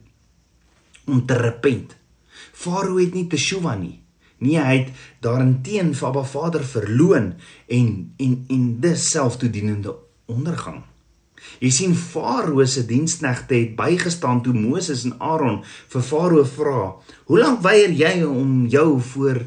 Om 1.06 1.26
te 1.26 1.34
repent. 1.34 1.96
Farao 2.52 2.99
het 2.99 3.14
nie 3.14 3.26
teshuva 3.26 3.76
nie. 3.76 4.00
Nee, 4.38 4.58
hy 4.61 4.76
het 4.76 4.90
daarenteen 5.20 5.94
vir 5.94 6.12
Ba 6.12 6.25
Vader 6.25 6.64
verloon 6.64 7.34
en 7.67 8.12
en 8.17 8.44
en 8.49 8.81
dis 8.81 9.08
selftoedienende 9.11 9.94
ondergang. 10.26 10.82
Jy 11.60 11.70
sien 11.70 11.94
Farao 11.94 12.64
se 12.66 12.84
diensknegte 12.87 13.54
het 13.54 13.76
bygestaan 13.76 14.42
toe 14.42 14.54
Moses 14.54 15.04
en 15.04 15.16
Aaron 15.18 15.62
vir 15.92 16.02
Farao 16.02 16.44
vra: 16.44 16.97
"Hoe 17.26 17.38
lank 17.38 17.62
weier 17.62 17.90
jy 17.90 18.23
om 18.23 18.66
jou 18.66 19.00
voor 19.00 19.44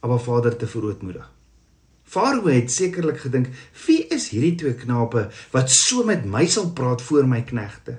Abba 0.00 0.18
Vader 0.18 0.56
te 0.56 0.66
verootmoedig?" 0.66 1.30
Farao 2.04 2.46
het 2.48 2.70
sekerlik 2.70 3.18
gedink: 3.18 3.48
"Wie 3.86 4.06
is 4.06 4.30
hierdie 4.30 4.54
twee 4.54 4.74
knape 4.74 5.30
wat 5.50 5.70
so 5.70 6.04
met 6.04 6.24
my 6.24 6.46
sal 6.46 6.70
praat 6.70 7.02
voor 7.02 7.26
my 7.26 7.42
knegte?" 7.42 7.98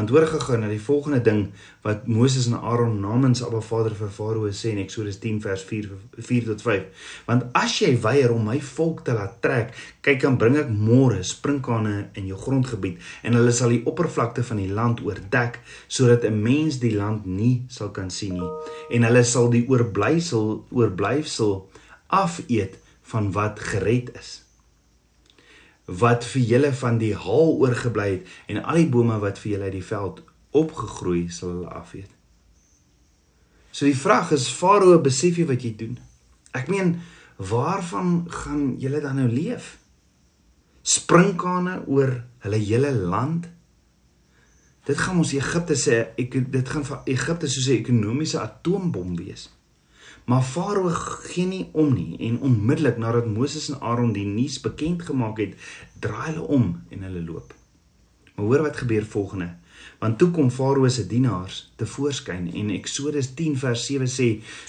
Want 0.00 0.10
hoor 0.10 0.24
gegaan 0.26 0.62
na 0.64 0.68
die 0.72 0.80
volgende 0.80 1.20
ding 1.20 1.40
wat 1.84 2.06
Moses 2.08 2.46
en 2.48 2.54
Aaron 2.56 3.00
namens 3.00 3.42
Abba 3.44 3.60
Vader 3.60 3.92
vir 3.92 4.08
Farao 4.08 4.48
sê 4.48 4.72
in 4.72 4.80
Eksodus 4.80 5.18
10 5.20 5.42
vers 5.44 5.60
4 5.68 5.90
4 6.16 6.46
tot 6.48 6.64
5. 6.64 7.04
Want 7.26 7.44
as 7.52 7.74
jy 7.82 7.90
weier 8.00 8.32
om 8.32 8.48
my 8.48 8.56
volk 8.64 9.04
te 9.04 9.12
laat 9.12 9.36
trek, 9.44 9.76
kyk 10.00 10.24
dan 10.24 10.40
bring 10.40 10.56
ek 10.56 10.72
môre 10.72 11.20
sprinkane 11.20 12.08
in 12.16 12.32
jou 12.32 12.40
grondgebied 12.40 12.96
en 13.28 13.36
hulle 13.36 13.52
sal 13.52 13.76
die 13.76 13.82
oppervlakte 13.84 14.40
van 14.48 14.64
die 14.64 14.72
land 14.72 15.04
oordek 15.04 15.60
sodat 15.84 16.24
'n 16.24 16.42
mens 16.48 16.80
die 16.80 16.96
land 16.96 17.26
nie 17.28 17.66
sal 17.68 17.92
kan 17.92 18.08
sien 18.08 18.40
nie 18.40 18.52
en 18.96 19.04
hulle 19.04 19.24
sal 19.24 19.52
die 19.52 19.66
oorblysel 19.68 20.64
oorblyfsel 20.72 21.68
afeet 22.08 22.80
van 23.12 23.32
wat 23.32 23.60
gered 23.60 24.16
is 24.16 24.48
wat 25.90 26.24
vir 26.24 26.42
julle 26.46 26.70
van 26.72 26.98
die 27.00 27.14
haal 27.18 27.56
oorgebly 27.58 28.08
het 28.12 28.26
en 28.46 28.62
al 28.62 28.78
die 28.78 28.90
bome 28.90 29.18
wat 29.22 29.40
vir 29.42 29.56
julle 29.56 29.70
uit 29.70 29.78
die 29.78 29.86
veld 29.86 30.22
opgegroei 30.54 31.28
sal 31.34 31.54
hulle 31.54 31.72
afeet. 31.74 32.10
So 33.70 33.86
die 33.86 33.98
vraag 33.98 34.30
is 34.34 34.50
Farao 34.50 34.98
besef 35.02 35.38
jy 35.38 35.46
wat 35.50 35.64
jy 35.66 35.74
doen? 35.78 35.98
Ek 36.54 36.70
meen 36.70 36.96
waarvan 37.50 38.26
gaan 38.30 38.74
julle 38.82 39.00
dan 39.02 39.18
nou 39.18 39.28
leef? 39.30 39.76
Sprinkane 40.82 41.80
oor 41.86 42.20
hulle 42.44 42.60
hele 42.62 42.92
land? 42.94 43.48
Dit 44.86 44.98
gaan 44.98 45.20
ons 45.22 45.34
Egipte 45.36 45.76
sê 45.78 46.02
ek 46.18 46.38
dit 46.50 46.74
gaan 46.74 46.86
vir 46.86 47.02
Egipte 47.14 47.50
soos 47.50 47.68
'n 47.68 47.78
ekonomiese 47.82 48.40
atoombom 48.40 49.16
wees. 49.16 49.50
Maar 50.30 50.42
Farao 50.42 50.88
gee 50.94 51.46
nie 51.46 51.68
om 51.72 51.88
nie 51.94 52.14
en 52.28 52.36
onmiddellik 52.46 52.98
nadat 53.02 53.26
Moses 53.26 53.64
en 53.68 53.80
Aaron 53.80 54.12
die 54.14 54.26
nuus 54.26 54.60
bekend 54.62 55.02
gemaak 55.02 55.40
het, 55.42 55.56
draai 55.98 56.28
hulle 56.28 56.44
om 56.56 56.68
en 56.94 57.02
hulle 57.02 57.22
loop. 57.24 57.54
Maar 58.36 58.46
hoor 58.46 58.62
wat 58.62 58.76
gebeur 58.76 59.08
volgende. 59.14 59.48
Want 59.98 60.18
toe 60.20 60.28
kom 60.30 60.52
Farao 60.54 60.88
se 60.88 61.06
dienaars 61.06 61.56
te 61.76 61.86
voorskyn 61.86 62.46
en 62.60 62.70
Eksodus 62.76 63.32
10 63.34 63.56
vers 63.58 63.86
7 63.86 64.06
sê: 64.12 64.28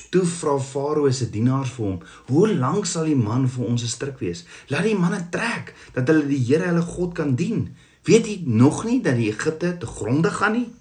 "Toe 0.09 0.23
vra 0.25 0.55
Farao 0.59 1.11
se 1.11 1.29
dienaars 1.29 1.75
vir 1.77 1.85
hom: 1.85 1.99
"Hoe 2.31 2.55
lank 2.55 2.85
sal 2.85 3.05
die 3.05 3.15
man 3.15 3.47
vir 3.49 3.65
ons 3.65 3.83
'n 3.83 3.93
stryk 3.93 4.19
wees? 4.19 4.45
Laat 4.67 4.83
die 4.83 4.97
manne 4.97 5.27
trek 5.29 5.75
dat 5.93 6.07
hulle 6.07 6.27
die 6.27 6.45
Here 6.47 6.65
hulle 6.71 6.81
God 6.81 7.13
kan 7.13 7.35
dien. 7.35 7.75
Weet 8.03 8.25
jy 8.25 8.41
nog 8.45 8.83
nie 8.83 9.01
dat 9.01 9.15
die 9.15 9.29
Egipte 9.29 9.77
te 9.77 9.85
gronde 9.85 10.29
gaan 10.29 10.51
nie?" 10.51 10.73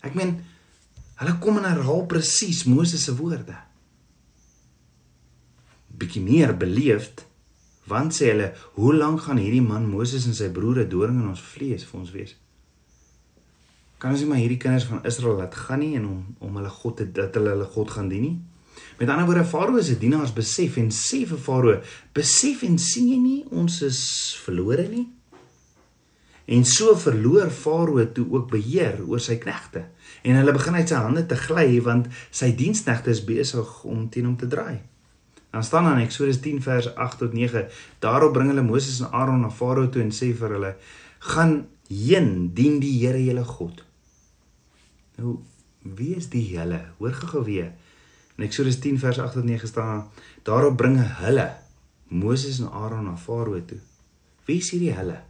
Ek 0.00 0.14
meen, 0.14 0.44
hulle 1.14 1.38
kom 1.38 1.56
en 1.56 1.64
herhaal 1.64 2.06
presies 2.06 2.64
Moses 2.64 3.04
se 3.04 3.16
woorde. 3.16 3.69
Bietjie 6.00 6.22
meer 6.24 6.56
beleefd 6.56 7.26
want 7.90 8.14
sê 8.14 8.30
hulle, 8.30 8.52
"Hoe 8.78 8.94
lank 8.94 9.20
gaan 9.26 9.40
hierdie 9.40 9.62
man 9.62 9.88
Moses 9.90 10.26
en 10.26 10.34
sy 10.34 10.48
broere 10.48 10.86
doring 10.88 11.20
in 11.20 11.28
ons 11.28 11.40
vlees 11.40 11.84
vir 11.84 12.00
ons 12.00 12.12
wees?" 12.12 12.36
Kan 14.00 14.14
ons 14.14 14.20
nie 14.20 14.28
maar 14.28 14.40
hierdie 14.40 14.56
kinders 14.56 14.86
van 14.88 15.04
Israel 15.04 15.36
laat 15.36 15.54
gaan 15.54 15.82
nie 15.82 15.96
en 15.98 16.06
om 16.06 16.20
om 16.38 16.56
hulle 16.56 16.70
God 16.72 16.96
te 16.96 17.12
dat 17.12 17.34
hulle 17.34 17.50
hulle 17.50 17.64
God 17.64 17.90
gaan 17.90 18.08
dien 18.08 18.22
nie? 18.22 18.38
Met 18.98 19.08
ander 19.08 19.26
woorde, 19.26 19.44
Farao 19.44 19.80
se 19.82 19.98
dienaars 19.98 20.32
besef 20.32 20.76
en 20.80 20.88
sê 20.88 21.26
vir 21.26 21.38
Farao, 21.38 21.80
"Besef 22.12 22.62
en 22.62 22.78
sien 22.78 23.08
jy 23.08 23.18
nie 23.18 23.44
ons 23.50 23.82
is 23.82 24.00
verlore 24.44 24.88
nie?" 24.88 25.08
En 26.46 26.64
so 26.64 26.96
verloor 26.96 27.50
Farao 27.50 28.12
toe 28.12 28.26
ook 28.30 28.50
beheer 28.50 29.00
oor 29.06 29.20
sy 29.20 29.36
knegte 29.36 29.84
en 30.22 30.36
hulle 30.36 30.52
begin 30.52 30.74
uit 30.74 30.88
sy 30.88 30.94
hande 30.94 31.26
te 31.26 31.36
gly 31.36 31.80
want 31.80 32.08
sy 32.30 32.52
diensknegte 32.56 33.10
is 33.10 33.24
besig 33.24 33.84
om 33.84 34.08
teen 34.08 34.24
hom 34.24 34.36
te 34.36 34.46
draai. 34.46 34.80
Dan 35.50 35.64
staan 35.64 35.84
dan 35.84 35.98
Eksodus 35.98 36.40
10 36.40 36.62
vers 36.62 36.94
8 36.94 37.18
tot 37.18 37.32
9. 37.32 37.66
Daarop 37.98 38.32
bring 38.32 38.48
hulle 38.52 38.62
Moses 38.62 39.00
en 39.00 39.10
Aaron 39.10 39.40
na 39.40 39.50
Farao 39.50 39.88
toe 39.88 40.02
en 40.02 40.12
sê 40.14 40.30
vir 40.36 40.54
hulle: 40.56 40.76
"Gaan 41.18 41.66
heen, 41.88 42.54
dien 42.54 42.78
die 42.80 43.06
Here 43.06 43.24
julle 43.24 43.44
God." 43.44 43.84
Nou, 45.16 45.38
wie 45.82 46.14
is 46.16 46.28
die 46.28 46.58
hulle? 46.58 46.84
Hoor 46.98 47.12
gou-gou 47.12 47.44
weer. 47.44 47.72
In 48.36 48.44
Eksodus 48.44 48.78
10 48.78 48.98
vers 48.98 49.18
8 49.18 49.32
tot 49.32 49.44
9 49.44 49.68
staan: 49.68 50.06
Daarop 50.42 50.76
bringe 50.76 51.02
hulle 51.02 51.50
Moses 52.08 52.60
en 52.60 52.70
Aaron 52.70 53.04
na 53.04 53.16
Farao 53.16 53.64
toe. 53.64 53.80
Wie 54.44 54.58
is 54.58 54.70
hierdie 54.70 54.94
hulle 54.94 55.20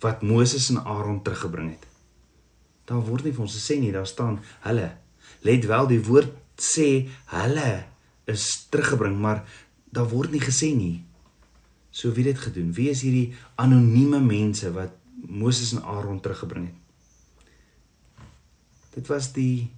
wat 0.00 0.22
Moses 0.22 0.70
en 0.70 0.84
Aaron 0.84 1.22
teruggebring 1.22 1.70
het? 1.70 1.86
Daar 2.86 3.02
word 3.02 3.24
nie 3.24 3.34
vir 3.34 3.42
ons 3.42 3.54
gesê 3.58 3.78
nie, 3.80 3.92
daar 3.92 4.06
staan 4.06 4.38
hulle. 4.66 4.90
Let 5.42 5.66
wel, 5.66 5.86
die 5.90 6.02
woord 6.06 6.32
sê 6.56 7.08
hulle 7.34 7.95
is 8.26 8.66
teruggebring, 8.70 9.18
maar 9.18 9.44
daar 9.90 10.08
word 10.10 10.34
nie 10.34 10.42
gesê 10.42 10.72
nie. 10.74 11.04
So 11.90 12.12
wie 12.12 12.26
het 12.26 12.36
dit 12.36 12.44
gedoen? 12.48 12.72
Wie 12.76 12.90
is 12.90 13.00
hierdie 13.06 13.34
anonieme 13.54 14.20
mense 14.20 14.72
wat 14.74 14.92
Moses 15.16 15.72
en 15.72 15.84
Aaron 15.84 16.20
teruggebring 16.20 16.66
het? 16.66 16.82
Dit 18.98 19.08
was 19.12 19.30
die 19.32 19.70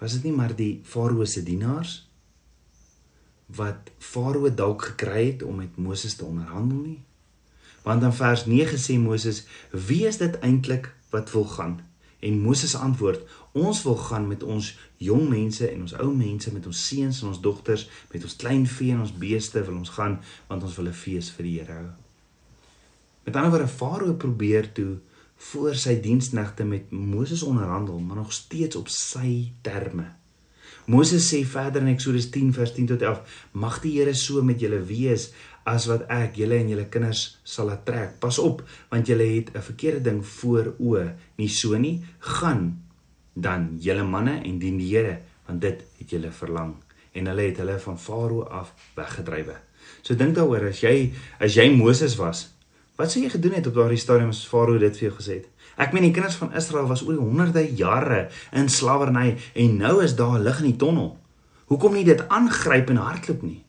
was 0.00 0.16
dit 0.16 0.30
nie 0.30 0.32
maar 0.32 0.54
die 0.56 0.80
Farao 0.88 1.26
se 1.28 1.42
dienaars 1.44 1.98
wat 3.56 3.90
Farao 3.98 4.48
dalk 4.54 4.86
gekry 4.92 5.26
het 5.32 5.42
om 5.42 5.60
met 5.60 5.76
Moses 5.76 6.14
te 6.16 6.24
onderhandel 6.24 6.78
nie. 6.78 7.00
Want 7.84 8.02
in 8.06 8.12
vers 8.12 8.46
9 8.46 8.78
sê 8.78 8.96
Moses: 9.00 9.44
"Wie 9.70 10.06
is 10.06 10.16
dit 10.16 10.38
eintlik 10.38 10.94
wat 11.10 11.32
wil 11.32 11.44
gaan?" 11.44 11.80
En 12.20 12.40
Moses 12.40 12.74
antwoord: 12.76 13.22
"Ons 13.52 13.82
wil 13.82 13.96
gaan 13.96 14.28
met 14.28 14.42
ons 14.42 14.78
jong 14.96 15.28
mense 15.28 15.68
en 15.68 15.80
ons 15.80 15.94
ou 15.94 16.14
mense, 16.14 16.52
met 16.52 16.66
ons 16.66 16.86
seuns 16.86 17.22
en 17.22 17.28
ons 17.28 17.40
dogters, 17.40 17.88
met 18.12 18.22
ons 18.22 18.36
klein 18.36 18.66
vee 18.66 18.92
en 18.92 19.00
ons 19.00 19.18
beeste 19.18 19.64
wil 19.64 19.76
ons 19.76 19.88
gaan, 19.96 20.20
want 20.48 20.62
ons 20.62 20.76
wil 20.76 20.88
'n 20.88 20.92
fees 20.92 21.30
vir 21.30 21.44
die 21.44 21.58
Here 21.58 21.72
hou." 21.72 21.88
Met 23.24 23.36
ander 23.36 23.50
woorde, 23.50 23.68
Farao 23.68 24.14
probeer 24.14 24.72
toe 24.72 24.98
voor 25.36 25.74
sy 25.74 26.00
diensknegte 26.00 26.64
met 26.64 26.90
Moses 26.90 27.42
onderhandel, 27.42 27.98
maar 27.98 28.16
nog 28.16 28.32
steeds 28.32 28.76
op 28.76 28.88
sy 28.88 29.52
terme. 29.62 30.20
Moses 30.90 31.28
sê 31.28 31.44
verder 31.46 31.84
in 31.84 31.92
Eksodus 31.92 32.30
10 32.34 32.52
vers 32.56 32.72
10 32.74 32.86
tot 32.86 33.02
11: 33.02 33.20
Mag 33.52 33.80
die 33.84 33.92
Here 33.98 34.14
so 34.14 34.42
met 34.42 34.60
julle 34.60 34.80
wees 34.88 35.30
as 35.64 35.86
wat 35.90 36.06
ek 36.08 36.36
julle 36.40 36.58
en 36.60 36.68
julle 36.68 36.86
kinders 36.92 37.40
sal 37.44 37.70
laat 37.70 37.84
trek. 37.86 38.18
Pas 38.20 38.38
op, 38.38 38.62
want 38.90 39.06
julle 39.06 39.26
het 39.36 39.50
'n 39.54 39.62
verkeerde 39.62 40.02
ding 40.02 40.26
voor 40.26 40.74
oë. 40.78 41.14
Nie 41.36 41.48
so 41.48 41.76
nie. 41.76 42.04
Gaan 42.18 42.82
dan 43.34 43.76
julle 43.80 44.04
manne 44.04 44.42
en 44.44 44.58
dien 44.58 44.78
die 44.78 44.96
Here, 44.96 45.20
want 45.46 45.60
dit 45.60 45.84
het 45.98 46.10
julle 46.10 46.30
verlang. 46.30 46.74
En 47.12 47.26
hulle 47.26 47.42
het 47.42 47.56
hulle 47.56 47.78
van 47.78 47.98
Farao 47.98 48.42
af 48.42 48.74
weggedrywe. 48.94 49.56
So 50.02 50.14
dink 50.14 50.34
daaroor 50.34 50.68
as 50.68 50.80
jy 50.80 51.12
as 51.38 51.54
jy 51.54 51.76
Moses 51.76 52.16
was, 52.16 52.50
Wat 53.00 53.08
sou 53.08 53.22
jy 53.22 53.30
gedoen 53.32 53.54
het 53.56 53.68
op 53.70 53.78
daardie 53.78 53.96
stadium 53.96 54.28
as 54.34 54.42
Farao 54.44 54.76
dit 54.76 54.98
vir 54.98 55.06
jou 55.06 55.14
gesê 55.16 55.38
het? 55.38 55.46
Ek 55.80 55.94
meen 55.96 56.04
die 56.04 56.12
kinders 56.12 56.36
van 56.36 56.50
Israel 56.58 56.84
was 56.90 57.00
oor 57.06 57.16
honderde 57.16 57.62
jare 57.78 58.26
in 58.52 58.68
slawerny 58.68 59.38
en 59.56 59.78
nou 59.80 59.94
is 60.04 60.12
daar 60.18 60.36
lig 60.42 60.60
in 60.60 60.68
die 60.68 60.80
tonnel. 60.82 61.14
Hoekom 61.72 61.96
nie 61.96 62.04
dit 62.04 62.20
aangryp 62.28 62.90
en 62.92 63.00
hardloop 63.00 63.46
nie? 63.46 63.62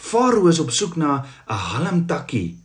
Farao 0.00 0.48
is 0.48 0.58
op 0.58 0.70
soek 0.70 0.96
na 0.96 1.24
'n 1.46 1.52
halmtakkie 1.54 2.58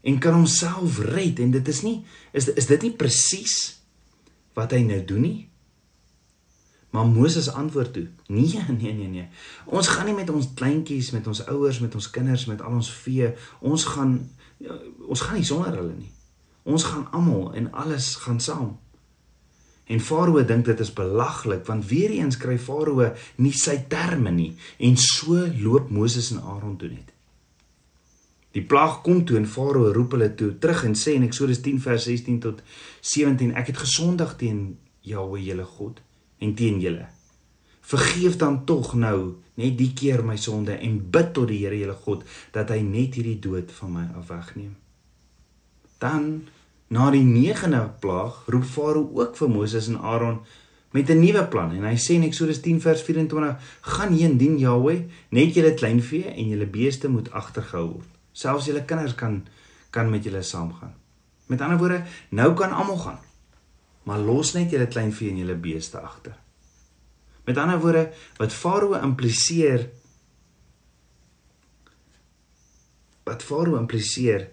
en 0.00 0.18
kan 0.18 0.34
homself 0.34 0.98
red 0.98 1.38
en 1.38 1.50
dit 1.50 1.68
is 1.68 1.82
nie 1.82 2.04
is 2.32 2.48
is 2.48 2.66
dit 2.66 2.82
nie 2.82 2.92
presies 2.96 3.82
wat 4.54 4.70
hy 4.70 4.82
nou 4.82 5.04
doen 5.04 5.20
nie? 5.20 5.48
Maar 6.90 7.06
Moses 7.06 7.50
antwoord 7.52 7.92
toe: 7.92 8.08
"Nee, 8.26 8.64
nee, 8.80 8.92
nee, 8.92 9.08
nee. 9.08 9.28
Ons 9.64 9.88
gaan 9.88 10.06
nie 10.06 10.14
met 10.14 10.30
ons 10.30 10.48
kleintjies, 10.54 11.10
met 11.10 11.26
ons 11.26 11.46
ouers, 11.46 11.78
met 11.78 11.94
ons 11.94 12.10
kinders, 12.10 12.44
met 12.44 12.62
al 12.62 12.72
ons 12.72 12.92
vee. 12.92 13.34
Ons 13.60 13.84
gaan 13.84 14.30
ja, 14.56 14.78
ons 15.06 15.20
gaan 15.20 15.36
nie 15.36 15.44
sonder 15.44 15.76
hulle 15.76 15.94
nie. 15.94 16.12
Ons 16.62 16.84
gaan 16.84 17.10
almal 17.10 17.54
en 17.54 17.72
alles 17.72 18.14
gaan 18.14 18.40
saam." 18.40 18.78
En 19.88 20.00
Farao 20.04 20.42
dink 20.44 20.66
dit 20.68 20.80
is 20.84 20.92
belaglik 20.92 21.64
want 21.66 21.86
weer 21.88 22.12
eens 22.18 22.36
kry 22.36 22.58
Farao 22.60 23.12
nie 23.36 23.54
sy 23.56 23.78
terme 23.88 24.32
nie 24.34 24.50
en 24.78 24.98
so 25.00 25.46
loop 25.60 25.88
Moses 25.90 26.32
en 26.34 26.42
Aaron 26.42 26.76
toe 26.76 26.90
net. 26.92 27.14
Die 28.56 28.64
plaag 28.64 29.02
kom 29.04 29.22
toe 29.24 29.36
en 29.38 29.46
Farao 29.48 29.92
roep 29.92 30.16
hulle 30.16 30.32
toe 30.36 30.54
terug 30.60 30.84
en 30.88 30.96
sê 30.96 31.14
in 31.16 31.26
Eksodus 31.26 31.60
10 31.64 31.80
vers 31.84 32.08
16 32.08 32.40
tot 32.44 32.62
17: 33.00 33.54
Ek 33.56 33.72
het 33.72 33.80
gesondig 33.84 34.34
teen 34.40 34.62
Jahwe, 35.08 35.40
julle 35.40 35.64
God 35.64 36.00
en 36.42 36.54
teen 36.58 36.80
julle. 36.82 37.06
Vergeef 37.88 38.36
dan 38.36 38.64
tog 38.68 38.92
nou 38.94 39.38
net 39.56 39.78
die 39.78 39.92
keer 39.96 40.20
my 40.24 40.36
sonde 40.36 40.76
en 40.76 40.98
bid 41.12 41.32
tot 41.36 41.48
die 41.48 41.62
Here 41.62 41.78
julle 41.78 41.96
God 42.04 42.24
dat 42.52 42.72
hy 42.74 42.82
net 42.84 43.16
hierdie 43.16 43.38
dood 43.40 43.72
van 43.78 43.94
my 43.94 44.04
af 44.18 44.28
wegneem. 44.32 44.74
Dan 45.98 46.48
na 46.88 47.10
die 47.10 47.24
9de 47.24 47.82
plaag 48.00 48.42
roep 48.46 48.64
Farao 48.64 49.10
ook 49.14 49.36
vir 49.36 49.50
Moses 49.50 49.88
en 49.88 50.00
Aaron 50.00 50.40
met 50.92 51.10
'n 51.10 51.20
nuwe 51.20 51.44
plan 51.48 51.70
en 51.72 51.84
hy 51.84 51.96
sê 51.96 52.14
in 52.14 52.22
Eksodus 52.22 52.60
10 52.60 52.80
vers 52.80 53.02
24: 53.02 53.56
"Gaan 53.80 54.12
heen 54.12 54.36
dien 54.36 54.58
Jahwe, 54.58 55.06
net 55.28 55.54
julle 55.54 55.74
kleinvee 55.74 56.24
en 56.24 56.48
julle 56.48 56.66
beeste 56.66 57.08
moet 57.08 57.30
agtergehou 57.30 57.86
word. 57.92 58.08
Selfs 58.32 58.66
julle 58.66 58.84
kinders 58.84 59.14
kan 59.14 59.46
kan 59.90 60.10
met 60.10 60.24
julle 60.24 60.42
saamgaan." 60.42 60.94
Met 61.46 61.60
ander 61.60 61.78
woorde, 61.78 62.02
nou 62.28 62.54
kan 62.54 62.72
almal 62.72 62.96
gaan 62.96 63.18
maar 64.08 64.18
los 64.24 64.54
net 64.56 64.72
julle 64.72 64.88
kleinvee 64.88 65.28
en 65.30 65.42
julle 65.42 65.56
beeste 65.60 66.00
agter. 66.00 66.36
Met 67.44 67.58
ander 67.60 67.80
woorde, 67.80 68.06
wat 68.40 68.54
Farao 68.56 68.96
impliseer 68.96 69.88
wat 73.28 73.44
Farao 73.44 73.76
impliseer 73.76 74.46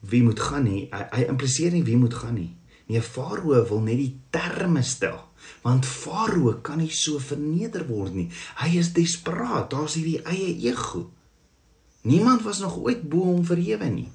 wie 0.00 0.22
moet 0.22 0.40
gaan 0.40 0.64
nie, 0.64 0.86
hy, 0.92 1.04
hy 1.12 1.26
impliseer 1.32 1.72
nie 1.72 1.84
wie 1.84 1.98
moet 2.00 2.14
gaan 2.14 2.38
nie. 2.38 2.50
Nee, 2.90 3.02
Farao 3.02 3.60
wil 3.68 3.82
net 3.86 4.00
die 4.00 4.14
terme 4.34 4.82
stel, 4.82 5.18
want 5.62 5.86
Farao 5.86 6.56
kan 6.66 6.80
nie 6.82 6.90
so 6.94 7.20
verneder 7.22 7.84
word 7.88 8.16
nie. 8.16 8.28
Hy 8.62 8.72
is 8.80 8.94
desperaat, 8.96 9.70
daar's 9.70 9.98
hierdie 9.98 10.22
eie 10.24 10.56
ego. 10.70 11.06
Niemand 12.02 12.42
was 12.42 12.62
nog 12.64 12.78
ooit 12.80 13.04
bo 13.08 13.28
hom 13.28 13.44
verhewe 13.44 13.90
nie. 13.92 14.08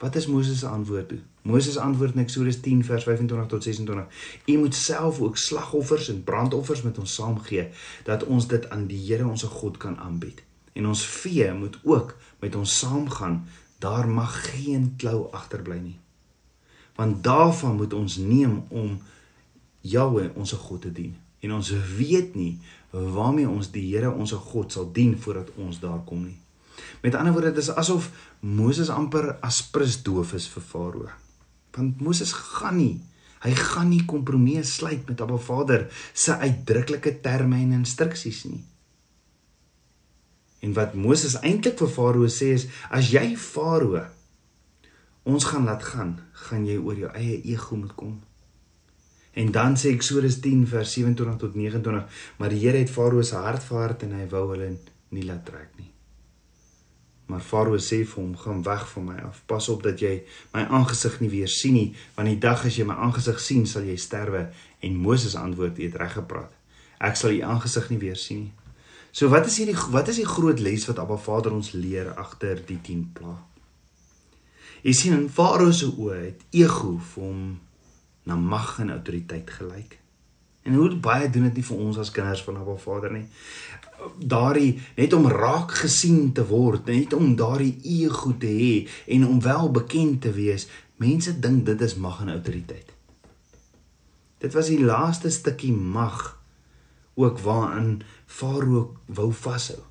Wat 0.00 0.16
is 0.16 0.26
Moses 0.26 0.58
se 0.58 0.68
antwoord 0.68 1.08
toe? 1.08 1.20
Moses 1.42 1.76
antwoord 1.76 2.14
in 2.16 2.20
Eksodus 2.24 2.60
10 2.60 2.84
vers 2.84 3.04
25 3.04 3.46
tot 3.46 3.62
26: 3.62 4.06
U 4.46 4.58
moet 4.58 4.74
self 4.74 5.20
ook 5.20 5.36
slagoffers 5.38 6.08
en 6.08 6.24
brandoffers 6.24 6.82
met 6.82 6.98
ons 6.98 7.14
saamgee 7.14 7.68
dat 8.04 8.24
ons 8.24 8.48
dit 8.48 8.68
aan 8.68 8.86
die 8.86 9.00
Here 9.06 9.28
ons 9.28 9.42
God 9.42 9.76
kan 9.76 9.98
aanbied. 9.98 10.42
En 10.72 10.86
ons 10.86 11.06
vee 11.06 11.52
moet 11.52 11.78
ook 11.82 12.16
met 12.40 12.54
ons 12.54 12.78
saamgaan. 12.78 13.44
Daar 13.84 14.08
mag 14.08 14.38
geen 14.48 14.94
klou 14.96 15.26
agterbly 15.36 15.78
nie. 15.82 15.98
Want 16.96 17.20
daarvan 17.24 17.76
moet 17.76 17.92
ons 17.92 18.16
neem 18.16 18.62
om 18.68 18.96
Jahwe 19.84 20.30
ons 20.34 20.52
God 20.52 20.86
te 20.86 20.92
dien. 20.92 21.12
En 21.44 21.52
ons 21.58 21.70
weet 21.98 22.32
nie 22.38 22.54
waarmee 22.90 23.48
ons 23.50 23.68
die 23.74 23.84
Here 23.90 24.12
ons 24.12 24.32
God 24.32 24.72
sal 24.72 24.88
dien 24.94 25.12
voordat 25.20 25.50
ons 25.60 25.80
daar 25.82 26.00
kom 26.08 26.22
nie. 26.24 26.38
Met 27.02 27.14
ander 27.18 27.34
woorde, 27.34 27.52
dit 27.52 27.62
is 27.62 27.74
asof 27.74 28.08
Moses 28.40 28.88
amper 28.88 29.34
aspris 29.44 29.98
doof 30.02 30.32
is 30.38 30.46
vir 30.48 30.64
Farao. 30.64 31.10
Want 31.74 32.00
Moses 32.00 32.32
gaan 32.32 32.78
nie, 32.78 33.02
hy 33.44 33.52
gaan 33.58 33.90
nie 33.90 34.04
kompromie 34.08 34.62
sluit 34.64 35.04
met 35.08 35.20
Abba 35.20 35.36
Vader 35.36 35.88
se 36.12 36.36
uitdruklike 36.38 37.18
terme 37.20 37.60
en 37.60 37.80
instruksies 37.82 38.44
nie. 38.48 38.62
En 40.64 40.72
wat 40.72 40.94
Moses 40.96 41.36
eintlik 41.44 41.76
vir 41.82 41.90
Farao 41.92 42.28
sê 42.32 42.54
is 42.56 42.68
as 42.88 43.10
jy 43.12 43.34
Farao 43.36 44.06
ons 45.24 45.44
gaan 45.48 45.64
laat 45.68 45.84
gaan, 45.84 46.14
gaan 46.46 46.64
jy 46.68 46.76
oor 46.76 46.96
jou 47.00 47.10
eie 47.16 47.38
ego 47.52 47.76
moet 47.80 47.94
kom. 47.96 48.18
En 49.40 49.50
dan 49.52 49.76
sê 49.80 49.92
Eksodus 49.92 50.36
10 50.44 50.66
vers 50.68 50.92
27 50.96 51.38
tot 51.40 51.56
29, 51.56 52.04
maar 52.38 52.52
die 52.52 52.60
Here 52.60 52.80
het 52.80 52.92
Farao 52.92 53.24
se 53.24 53.40
hart 53.40 53.64
verhard 53.64 54.04
en 54.06 54.12
hy 54.18 54.28
wou 54.32 54.44
hulle 54.52 54.70
nie 55.16 55.24
laat 55.24 55.44
trek 55.48 55.72
nie. 55.80 55.90
Maar 57.32 57.40
Farao 57.40 57.80
sê 57.80 58.02
vir 58.04 58.20
hom: 58.20 58.36
"Gaan 58.36 58.62
weg 58.62 58.88
van 58.92 59.04
my 59.04 59.18
af. 59.28 59.42
Pas 59.46 59.68
op 59.68 59.82
dat 59.82 60.00
jy 60.00 60.22
my 60.52 60.64
aangesig 60.64 61.20
nie 61.20 61.32
weer 61.32 61.48
sien 61.48 61.72
nie, 61.74 61.94
want 62.16 62.28
die 62.28 62.38
dag 62.38 62.64
as 62.64 62.76
jy 62.76 62.84
my 62.84 62.94
aangesig 62.94 63.40
sien, 63.40 63.66
sal 63.66 63.82
jy 63.82 63.96
sterwe." 63.96 64.50
En 64.80 64.96
Moses 64.96 65.36
antwoord: 65.36 65.76
"Jy 65.76 65.84
het 65.84 65.96
reg 65.96 66.12
gepraat. 66.12 66.52
Ek 67.00 67.16
sal 67.16 67.30
u 67.30 67.40
aangesig 67.40 67.90
nie 67.90 67.98
weer 67.98 68.16
sien 68.16 68.38
nie." 68.48 68.63
So 69.14 69.28
wat 69.30 69.46
is 69.46 69.60
hierdie 69.60 69.78
wat 69.94 70.08
is 70.10 70.16
die 70.18 70.26
groot 70.26 70.58
les 70.58 70.88
wat 70.88 70.98
Abba 70.98 71.14
Vader 71.22 71.52
ons 71.54 71.70
leer 71.78 72.08
agter 72.18 72.58
die 72.66 72.80
10 72.82 73.04
pla? 73.14 73.36
Jy 74.82 74.94
sien 74.98 75.14
in 75.14 75.28
Farao 75.30 75.70
se 75.70 75.86
oë 75.86 76.16
het 76.18 76.42
ego 76.50 76.96
vir 77.12 77.22
hom 77.22 77.44
na 78.26 78.34
mag 78.34 78.74
en 78.82 78.90
autoriteit 78.90 79.52
gelyk. 79.54 80.00
En 80.66 80.74
hoe 80.80 80.90
baie 80.98 81.30
doen 81.30 81.46
dit 81.46 81.60
nie 81.60 81.66
vir 81.68 81.86
ons 81.86 82.02
as 82.02 82.10
kinders 82.10 82.42
van 82.42 82.58
Abba 82.58 82.74
Vader 82.82 83.14
nie. 83.14 83.24
Daardie 84.18 84.80
net 84.98 85.14
om 85.14 85.30
raak 85.30 85.76
gesien 85.84 86.32
te 86.34 86.42
word, 86.50 86.90
net 86.90 87.14
om 87.14 87.36
daardie 87.38 87.76
ego 88.02 88.34
te 88.34 88.50
hê 88.50 88.74
en 89.14 89.28
om 89.30 89.38
wel 89.46 89.70
bekend 89.78 90.24
te 90.26 90.34
wees. 90.34 90.66
Mense 90.98 91.38
dink 91.38 91.62
dit 91.70 91.86
is 91.86 92.00
mag 92.02 92.18
en 92.24 92.34
autoriteit. 92.34 92.90
Dit 94.42 94.58
was 94.58 94.74
die 94.74 94.82
laaste 94.82 95.30
stukkie 95.30 95.72
mag 95.72 96.32
ook 97.14 97.38
waaraan 97.38 98.02
Farao 98.34 98.96
wou 99.06 99.30
vashou. 99.32 99.82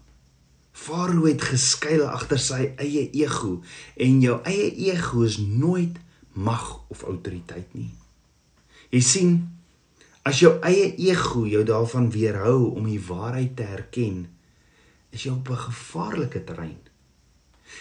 Farao 0.74 1.28
het 1.30 1.44
geskuil 1.48 2.04
agter 2.10 2.42
sy 2.42 2.64
eie 2.82 3.06
ego 3.16 3.60
en 3.96 4.20
jou 4.24 4.40
eie 4.50 4.72
ego 4.90 5.24
is 5.24 5.38
nooit 5.40 6.00
mag 6.34 6.66
of 6.92 7.06
autoriteit 7.08 7.72
nie. 7.78 7.92
Jy 8.92 9.02
sien, 9.06 9.36
as 10.28 10.42
jou 10.44 10.58
eie 10.66 10.90
ego 11.08 11.46
jou 11.48 11.64
daarvan 11.68 12.10
weerhou 12.12 12.74
om 12.74 12.90
die 12.90 13.00
waarheid 13.00 13.56
te 13.56 13.68
erken, 13.78 14.26
is 15.14 15.24
jy 15.24 15.32
op 15.32 15.50
'n 15.50 15.64
gevaarlike 15.70 16.44
terrein. 16.44 16.82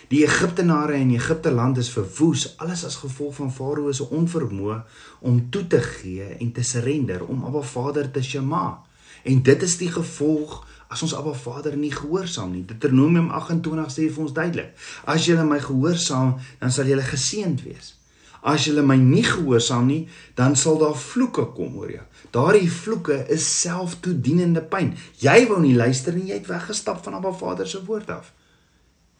Die 0.08 0.22
Egiptenare 0.24 0.94
in 0.94 1.10
Egipte 1.10 1.50
land 1.50 1.78
is 1.78 1.90
verwoes 1.90 2.56
alles 2.56 2.84
as 2.84 2.96
gevolg 3.02 3.34
van 3.34 3.52
Farao 3.52 3.92
se 3.92 4.04
onvermoë 4.04 4.82
om 5.20 5.50
toe 5.50 5.66
te 5.66 5.80
gee 5.80 6.36
en 6.38 6.52
te 6.52 6.62
surrender 6.62 7.26
om 7.26 7.44
Abba 7.44 7.62
Vader 7.62 8.10
te 8.10 8.22
shema. 8.22 8.91
En 9.22 9.42
dit 9.42 9.62
is 9.62 9.76
die 9.78 9.90
gevolg 9.92 10.60
as 10.92 11.02
ons 11.02 11.14
Abba 11.16 11.32
Vader 11.32 11.76
nie 11.76 11.92
gehoorsaam 11.92 12.52
nie. 12.52 12.64
Deuteronomium 12.68 13.30
28 13.30 13.94
sê 13.94 14.10
vir 14.12 14.22
ons 14.22 14.36
duidelik: 14.36 14.76
As 15.04 15.26
julle 15.26 15.44
my 15.48 15.60
gehoorsaam, 15.60 16.36
dan 16.60 16.72
sal 16.72 16.90
julle 16.90 17.06
geseënd 17.06 17.64
wees. 17.64 17.94
As 18.42 18.64
jy 18.66 18.82
my 18.82 18.96
nie 18.98 19.22
gehoorsaam 19.22 19.86
nie, 19.86 20.08
dan 20.34 20.56
sal 20.58 20.80
daar 20.80 20.96
vloeke 20.98 21.44
kom 21.54 21.76
oor 21.78 21.92
jou. 21.92 22.02
Daardie 22.34 22.70
vloeke 22.70 23.20
is 23.30 23.44
selftoedienende 23.60 24.64
pyn. 24.66 24.96
Jy 25.22 25.44
wou 25.46 25.60
nie 25.62 25.76
luister 25.78 26.16
nie, 26.16 26.32
jy 26.32 26.40
het 26.40 26.50
weggestap 26.50 27.04
van 27.04 27.20
Abba 27.20 27.30
Vader 27.38 27.68
se 27.70 27.84
woord 27.86 28.10
af. 28.10 28.32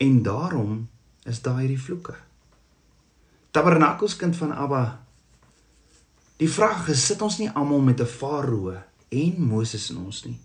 En 0.03 0.23
daarom 0.27 0.89
is 1.31 1.39
daar 1.45 1.61
hierdie 1.63 1.79
vloeke. 1.79 2.17
Tabernakels 3.55 4.17
kind 4.19 4.37
van 4.37 4.57
Abba. 4.59 4.83
Die 6.43 6.51
vraag 6.51 6.89
is, 6.91 7.07
sit 7.07 7.23
ons 7.23 7.39
nie 7.39 7.51
almal 7.55 7.81
met 7.81 8.01
'n 8.01 8.11
Farao 8.11 8.75
en 9.12 9.38
Moses 9.38 9.90
in 9.90 10.02
ons 10.02 10.25
nie? 10.25 10.38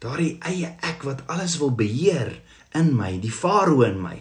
Daardie 0.00 0.38
eie 0.48 0.76
ek 0.86 1.04
wat 1.04 1.26
alles 1.28 1.58
wil 1.60 1.74
beheer 1.76 2.32
in 2.78 2.94
my, 2.96 3.18
die 3.20 3.34
Farao 3.34 3.82
in 3.84 4.00
my 4.00 4.16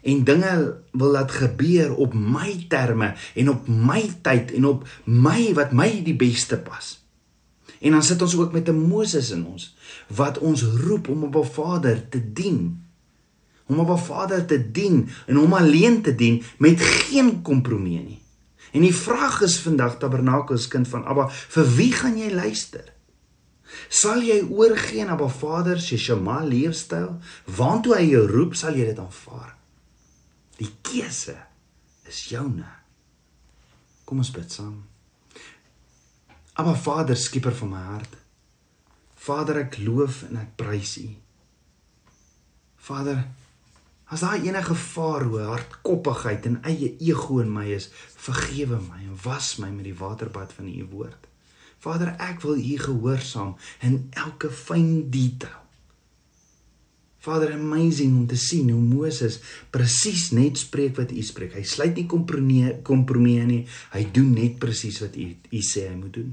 en 0.00 0.24
dinge 0.24 0.80
wil 0.90 1.10
laat 1.10 1.32
gebeur 1.32 1.94
op 1.96 2.14
my 2.14 2.64
terme 2.68 3.14
en 3.34 3.50
op 3.52 3.68
my 3.68 4.00
tyd 4.24 4.52
en 4.56 4.64
op 4.64 4.86
my 5.04 5.52
wat 5.56 5.74
my 5.76 5.90
die 6.04 6.16
beste 6.16 6.56
pas. 6.64 6.94
En 7.80 7.96
dan 7.96 8.04
sit 8.04 8.22
ons 8.22 8.36
ook 8.36 8.52
met 8.52 8.68
'n 8.68 8.88
Moses 8.88 9.30
in 9.30 9.46
ons 9.46 9.74
wat 10.08 10.38
ons 10.38 10.62
roep 10.62 11.08
om 11.08 11.24
op 11.24 11.36
'n 11.36 11.52
Vader 11.52 12.08
te 12.08 12.32
dien. 12.32 12.82
Om 13.66 13.78
op 13.78 13.90
'n 13.90 14.04
Vader 14.04 14.46
te 14.46 14.70
dien 14.70 15.08
en 15.26 15.36
hom 15.36 15.52
alleen 15.52 16.02
te 16.02 16.14
dien 16.14 16.42
met 16.58 16.80
geen 16.80 17.42
kompromie 17.42 18.00
nie. 18.00 18.19
En 18.70 18.84
die 18.86 18.94
vraag 18.94 19.40
is 19.46 19.58
vandag 19.64 19.98
Tabernakels 19.98 20.68
kind 20.70 20.88
van 20.88 21.04
Abba, 21.04 21.28
vir 21.30 21.70
wie 21.76 21.92
gaan 21.92 22.18
jy 22.18 22.30
luister? 22.34 22.92
Sal 23.88 24.22
jy 24.26 24.40
oorgee 24.46 25.02
aan 25.04 25.14
Abba 25.14 25.28
Vader 25.30 25.80
se 25.80 25.98
Shema 25.98 26.40
leefstyl? 26.46 27.16
Waantoe 27.56 27.96
hy 27.98 28.06
jou 28.12 28.26
roep, 28.30 28.54
sal 28.58 28.78
jy 28.78 28.90
dit 28.90 29.02
aanvaar? 29.02 29.56
Die 30.60 30.70
keuse 30.86 31.38
is 32.10 32.22
joune. 32.30 32.68
Kom 34.04 34.22
ons 34.22 34.32
bid 34.34 34.50
saam. 34.52 34.80
Aba 36.60 36.74
Vader, 36.76 37.16
skieper 37.16 37.54
van 37.56 37.70
my 37.72 37.82
hart. 37.94 38.16
Vader, 39.20 39.62
ek 39.64 39.78
loof 39.80 40.24
en 40.28 40.40
ek 40.40 40.56
prys 40.60 40.96
U. 41.00 41.08
Vader, 42.90 43.22
as 44.10 44.24
daar 44.24 44.42
enige 44.42 44.74
farao, 44.74 45.38
hardkoppigheid 45.52 46.46
en 46.50 46.58
eie 46.66 46.96
ego 46.98 47.38
in 47.38 47.52
my 47.54 47.68
is, 47.70 47.88
vergewe 48.18 48.80
my 48.82 49.04
en 49.06 49.18
was 49.22 49.54
my 49.62 49.70
met 49.70 49.86
die 49.86 49.96
waterbad 49.96 50.52
van 50.56 50.66
U 50.66 50.86
woord. 50.90 51.28
Vader, 51.80 52.12
ek 52.20 52.42
wil 52.44 52.58
U 52.58 52.76
gehoorsaam 52.82 53.54
in 53.86 54.08
elke 54.18 54.50
fyn 54.52 55.08
detail. 55.14 55.60
Vader 57.20 57.52
amazing 57.52 58.16
om 58.16 58.26
te 58.26 58.36
sien 58.40 58.70
hoe 58.72 58.80
Moses 58.80 59.38
presies 59.72 60.30
net 60.32 60.58
spreek 60.58 60.96
wat 60.96 61.12
U 61.12 61.22
spreek. 61.24 61.52
Hy 61.56 61.64
sluit 61.68 61.94
nie 61.96 62.06
kompromie 62.08 62.78
kompromie 62.84 63.44
nie. 63.44 63.60
Hy 63.92 64.06
doen 64.16 64.32
net 64.36 64.56
presies 64.60 65.02
wat 65.04 65.18
U 65.20 65.28
U 65.28 65.62
sê 65.68 65.86
hy 65.90 65.98
moet 66.00 66.16
doen. 66.16 66.32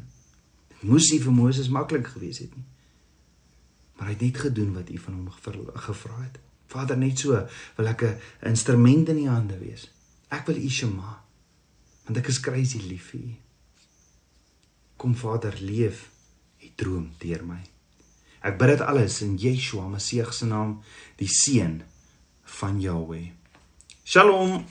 Dit 0.72 0.88
moes 0.88 1.12
nie 1.12 1.20
vir 1.24 1.36
Moses 1.36 1.68
maklik 1.72 2.08
gewees 2.16 2.40
het 2.44 2.56
nie. 2.56 2.66
Maar 4.00 4.12
hy 4.12 4.16
het 4.16 4.28
net 4.30 4.44
gedoen 4.48 4.74
wat 4.78 4.92
U 4.94 5.00
van 5.04 5.20
hom 5.20 5.76
gevra 5.88 6.22
het. 6.24 6.40
Vader 6.68 6.98
net 6.98 7.20
so 7.20 7.48
wil 7.78 7.88
ek 7.88 8.04
'n 8.04 8.20
instrument 8.50 9.10
in 9.10 9.24
U 9.26 9.28
hande 9.30 9.58
wees. 9.60 9.90
Ek 10.30 10.48
wil 10.48 10.58
U 10.58 10.70
shema. 10.70 11.24
Want 12.06 12.18
ek 12.18 12.28
is 12.28 12.40
crazy 12.40 12.80
lief 12.80 13.12
vir 13.12 13.22
U. 13.22 13.34
Kom 14.98 15.16
Vader, 15.16 15.56
leef 15.62 16.10
U 16.64 16.68
droom 16.76 17.12
deur 17.20 17.44
my. 17.46 17.62
Ek 18.42 18.58
bid 18.58 18.70
dit 18.70 18.82
alles 18.82 19.22
in 19.22 19.38
Yeshua 19.38 19.88
Messie 19.90 20.24
se 20.32 20.46
naam, 20.46 20.84
die 21.18 21.28
seun 21.28 21.84
van 22.44 22.82
Jahweh. 22.82 23.32
Shalom. 24.04 24.66